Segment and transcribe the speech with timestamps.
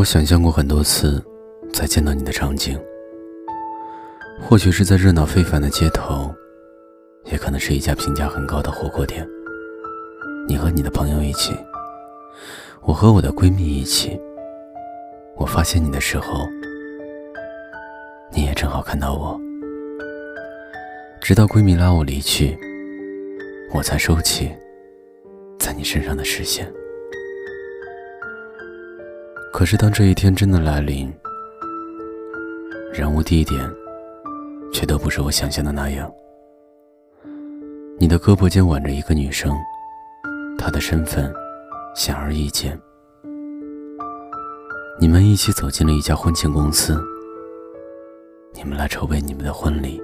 [0.00, 1.22] 我想象过很多次
[1.74, 2.80] 再见到你的场景，
[4.40, 6.34] 或许是在热闹非凡的街头，
[7.26, 9.28] 也可能是一家评价很高的火锅店。
[10.48, 11.52] 你和你的朋友一起，
[12.80, 14.18] 我和我的闺蜜一起。
[15.36, 16.48] 我发现你的时候，
[18.32, 19.38] 你也正好看到我。
[21.20, 22.58] 直到闺蜜拉我离去，
[23.74, 24.50] 我才收起
[25.58, 26.72] 在你身上的视线。
[29.52, 31.12] 可是当这一天真的来临，
[32.92, 33.60] 人物地点
[34.72, 36.10] 却都不是我想象的那样。
[37.98, 39.54] 你的胳膊间挽着一个女生，
[40.56, 41.30] 她的身份
[41.94, 42.80] 显而易见。
[44.98, 46.98] 你们一起走进了一家婚庆公司，
[48.54, 50.00] 你们来筹备你们的婚礼。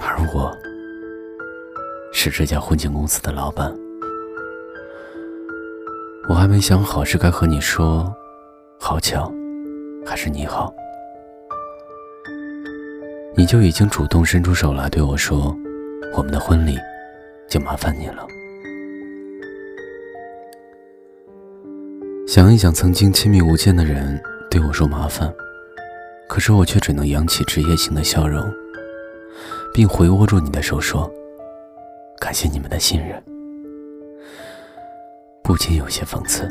[0.00, 0.54] 而我，
[2.12, 3.83] 是这家婚庆公司的老板。
[6.26, 8.10] 我还没想好是该和你说
[8.80, 9.30] “好巧”，
[10.06, 10.72] 还是“你好”，
[13.36, 15.54] 你就已经主动伸出手来对我说
[16.16, 16.78] ：“我们的婚礼，
[17.46, 18.26] 就麻烦你了。”
[22.26, 24.18] 想一想，曾经亲密无间的人
[24.50, 25.30] 对我说麻烦，
[26.26, 28.42] 可是我却只能扬起职业性的笑容。
[29.74, 31.10] 并回握住你的手说
[32.20, 33.20] ：“感谢你们的信任。”
[35.44, 36.50] 不禁有些讽刺。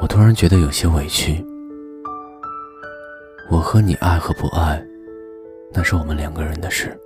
[0.00, 1.44] 我突然觉得有些委屈。
[3.50, 4.80] 我和你爱和不爱，
[5.72, 6.96] 那是我们两个人的事。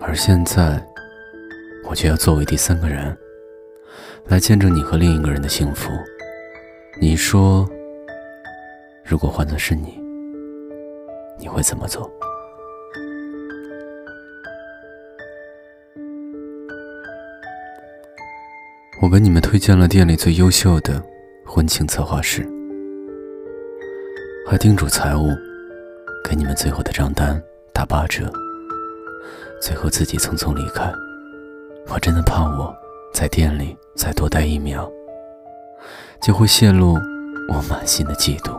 [0.00, 0.80] 而现在，
[1.90, 3.18] 我却要作为第三个人，
[4.28, 5.90] 来见证你和另一个人的幸福。
[7.00, 7.68] 你说，
[9.04, 10.00] 如果换作是你，
[11.36, 12.08] 你会怎么做？
[19.04, 20.98] 我给你们推荐了店里最优秀的
[21.44, 22.42] 婚庆策划师，
[24.48, 25.28] 还叮嘱财务
[26.26, 27.38] 给你们最后的账单
[27.70, 28.32] 打八折。
[29.60, 30.90] 最后自己匆匆离开，
[31.88, 32.74] 我真的怕我
[33.12, 34.90] 在店里再多待一秒，
[36.22, 36.94] 就会泄露
[37.52, 38.58] 我满心的嫉妒。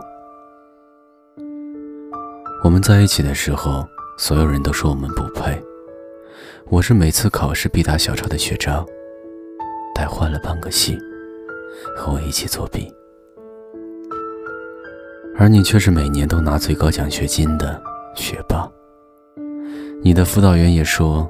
[2.62, 3.84] 我们在一起的时候，
[4.16, 5.60] 所有人都说我们不配。
[6.66, 8.86] 我是每次考试必打小抄的学渣。
[9.96, 10.98] 带坏了半个系，
[11.96, 12.92] 和我一起作弊，
[15.38, 17.82] 而你却是每年都拿最高奖学金的
[18.14, 18.70] 学霸。
[20.02, 21.26] 你的辅导员也说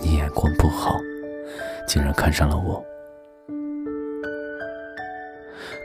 [0.00, 0.96] 你眼光不好，
[1.86, 2.82] 竟然看上了我。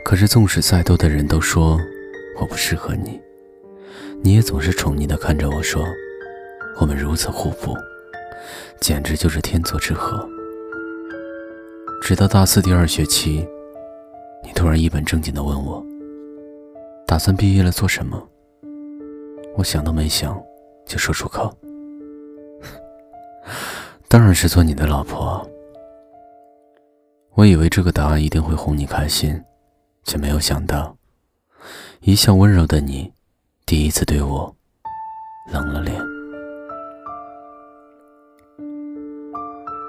[0.06, 1.78] 可是纵使再多的人都说
[2.40, 3.22] 我不适合你，
[4.22, 5.84] 你也总是宠溺的看着我说，
[6.80, 7.76] 我们如此互补，
[8.80, 10.26] 简直就是天作之合。
[12.06, 13.48] 直到大四第二学期，
[14.44, 15.82] 你突然一本正经的问我
[17.08, 18.22] ：“打算毕业了做什么？”
[19.56, 20.38] 我想都没想，
[20.86, 21.50] 就说出口
[24.10, 25.50] ：“当然是做你的老婆。”
[27.36, 29.42] 我以为这个答案一定会哄你开心，
[30.04, 30.98] 却没有想到，
[32.02, 33.14] 一向温柔的你，
[33.66, 34.54] 第一次对我
[35.54, 35.98] 冷了脸。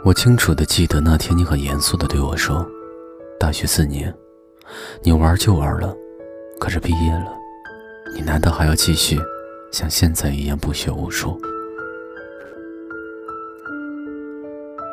[0.04, 2.68] 我清楚的记得那天，你很严肃的对我说
[3.40, 4.14] ：“大学四年，
[5.02, 5.96] 你玩就玩了，
[6.60, 7.32] 可是毕业了，
[8.14, 9.18] 你难道还要继续
[9.72, 11.40] 像现在一样不学无术？”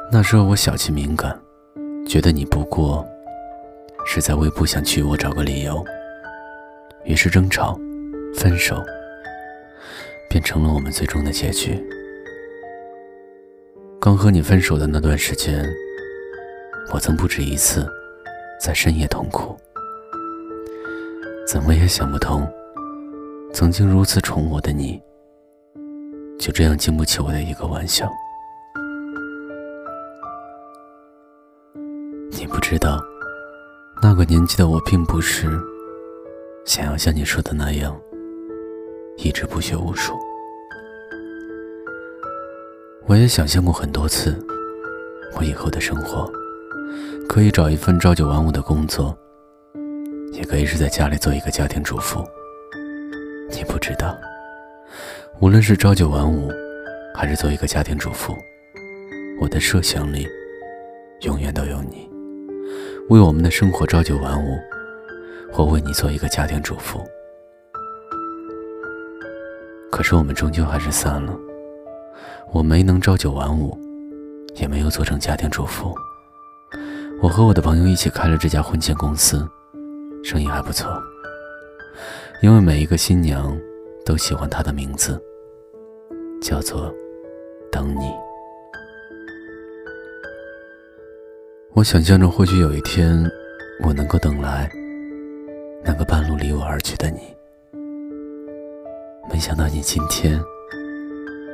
[0.09, 1.37] 那时候我小气敏感，
[2.07, 3.05] 觉得你不过
[4.05, 5.83] 是在为不想娶我找个理由，
[7.03, 7.77] 于是争吵、
[8.33, 8.81] 分手，
[10.29, 11.85] 变成了我们最终的结局。
[14.03, 15.63] 刚和你分手的那段时间，
[16.91, 17.87] 我曾不止一次
[18.59, 19.55] 在深夜痛哭，
[21.47, 22.51] 怎么也想不通，
[23.53, 24.99] 曾经如此宠我的你，
[26.39, 28.11] 就这样经不起我的一个玩笑。
[32.31, 32.99] 你不知道，
[34.01, 35.47] 那个年纪的我并不是
[36.65, 37.95] 想要像你说的那样，
[39.17, 40.17] 一直不学无术。
[43.07, 44.33] 我也想象过很多次，
[45.35, 46.31] 我以后的生活
[47.27, 49.17] 可以找一份朝九晚五的工作，
[50.31, 52.23] 也可以是在家里做一个家庭主妇。
[53.49, 54.17] 你不知道，
[55.41, 56.49] 无论是朝九晚五，
[57.13, 58.37] 还是做一个家庭主妇，
[59.41, 60.25] 我的设想里
[61.23, 62.09] 永远都有你，
[63.09, 64.57] 为我们的生活朝九晚五，
[65.51, 67.05] 或为你做一个家庭主妇。
[69.91, 71.37] 可是我们终究还是散了。
[72.53, 73.77] 我没能朝九晚五，
[74.55, 75.95] 也没有做成家庭主妇，
[77.21, 79.47] 我和我的朋友一起开了这家婚庆公司，
[80.21, 81.01] 生意还不错。
[82.41, 83.57] 因为每一个新娘
[84.05, 85.17] 都喜欢她的名字，
[86.41, 86.93] 叫做
[87.71, 88.11] “等你”。
[91.71, 93.23] 我想象着，或许有一天，
[93.85, 94.69] 我能够等来
[95.85, 97.21] 那个半路离我而去的你。
[99.31, 100.37] 没想到，你今天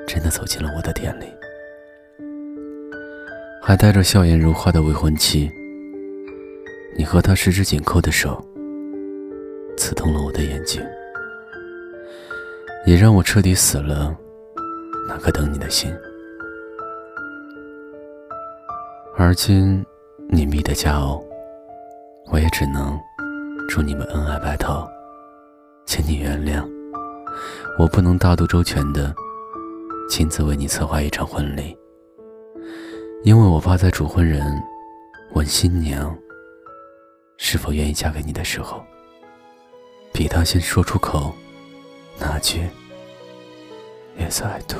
[0.07, 1.25] 真的走进了我的店里，
[3.61, 5.51] 还带着笑颜如花的未婚妻。
[6.97, 8.43] 你和他十指紧扣的手，
[9.77, 10.81] 刺痛了我的眼睛，
[12.85, 14.15] 也让我彻底死了
[15.07, 15.93] 那颗等你的心。
[19.17, 19.85] 而今
[20.29, 21.23] 你觅的佳偶，
[22.31, 22.97] 我也只能
[23.67, 24.87] 祝你们恩爱白头，
[25.85, 26.65] 请你原谅，
[27.77, 29.13] 我不能大度周全的
[30.09, 31.77] 亲自为你策划一场婚礼，
[33.23, 34.45] 因为我怕在主婚人
[35.33, 36.17] 问新娘。
[37.39, 38.83] 是否愿意嫁给你的时候，
[40.11, 41.31] 比他先说出口
[42.17, 42.67] 那句
[44.19, 44.77] “Yes I do”。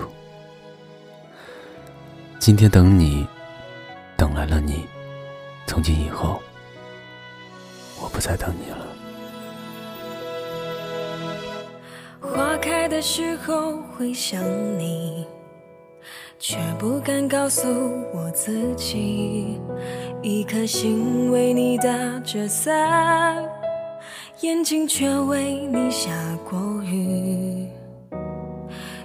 [2.40, 3.28] 今天等你，
[4.18, 4.88] 等来了你，
[5.68, 6.42] 从今以后，
[8.02, 8.97] 我不再等你了。
[12.34, 14.44] 花开的时候会想
[14.78, 15.26] 你。
[16.40, 17.68] 却不敢告诉
[18.14, 19.60] 我自己，
[20.22, 21.88] 一颗心为你打
[22.20, 23.44] 着伞，
[24.42, 26.12] 眼睛却为你下
[26.48, 27.68] 过雨。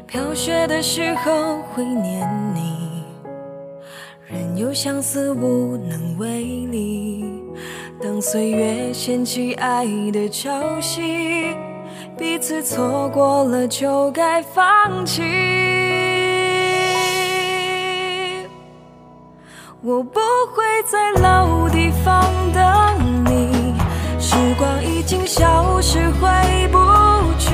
[0.06, 3.02] 飘雪的时候会念你，
[4.26, 7.24] 任由相思无能为力。
[8.02, 11.56] 当岁月掀起爱的潮汐，
[12.22, 15.20] 彼此错过了就该放弃。
[19.80, 20.20] 我不
[20.54, 22.24] 会在老地方
[22.54, 23.74] 等你，
[24.20, 26.28] 时光已经消失，回
[26.69, 26.78] 不
[27.40, 27.50] 去。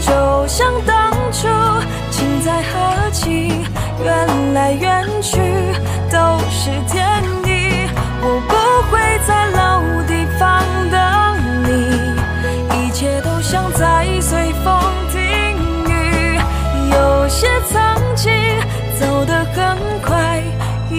[0.00, 1.46] 就像当初，
[2.10, 3.52] 情在何期？
[4.02, 5.38] 缘来缘去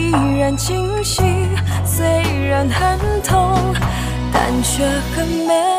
[0.07, 1.21] 依然清晰，
[1.85, 2.05] 虽
[2.47, 3.73] 然很痛，
[4.31, 4.83] 但却
[5.15, 5.76] 很美。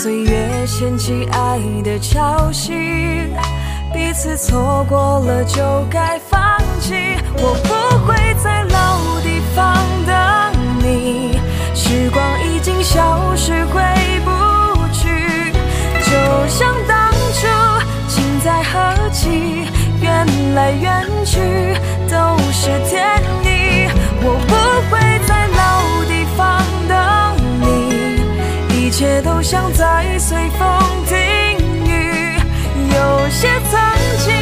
[0.00, 3.26] 岁月掀起爱的潮汐，
[3.92, 5.60] 彼此错过了就
[5.90, 6.94] 该放弃。
[7.38, 10.14] 我不会在老地方等
[10.84, 11.40] 你，
[11.74, 13.82] 时光已经消失，回
[14.24, 15.52] 不去。
[16.04, 17.48] 就像当初，
[18.06, 19.66] 情在何期？
[20.00, 21.40] 缘来缘去
[29.50, 30.68] 像在随风
[31.06, 31.16] 停
[31.86, 32.36] 雨，
[32.94, 33.80] 有些曾
[34.18, 34.34] 经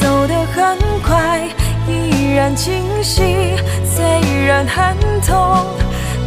[0.00, 1.46] 走得很快，
[1.86, 3.52] 依然清晰，
[3.84, 4.02] 虽
[4.46, 5.66] 然很痛，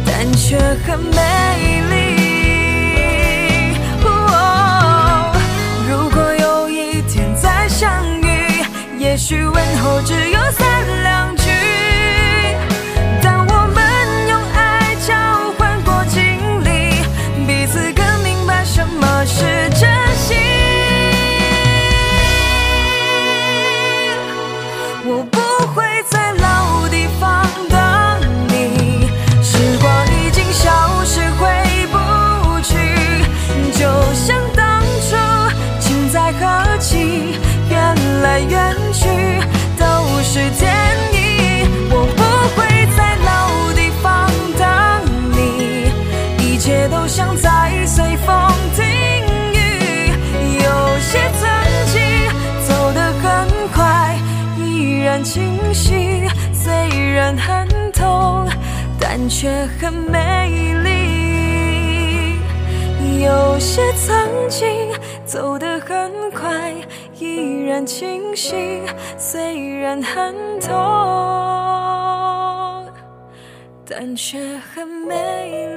[0.06, 2.12] 但却很美丽。
[5.90, 8.64] 如果有一天再相遇，
[9.00, 10.38] 也许问候只有
[38.32, 39.04] 来远去
[39.78, 39.84] 都
[40.22, 40.72] 是天
[41.12, 42.22] 意，我不
[42.56, 42.64] 会
[42.96, 43.30] 在老
[43.74, 44.26] 地方
[44.58, 44.64] 等
[45.32, 45.36] 你。
[46.42, 48.82] 一切都像在随风停
[49.52, 50.08] 雨，
[50.62, 50.64] 有
[50.98, 51.44] 些曾
[51.92, 52.00] 经
[52.66, 53.22] 走得很
[53.70, 54.16] 快，
[54.58, 56.26] 依然清晰。
[56.54, 56.72] 虽
[57.12, 58.48] 然很痛，
[58.98, 60.90] 但却很美丽。
[63.22, 64.90] 有些曾经
[65.26, 66.72] 走得很快。
[67.18, 68.82] 依然清晰，
[69.18, 70.72] 虽然很痛，
[73.88, 75.71] 但却很美丽。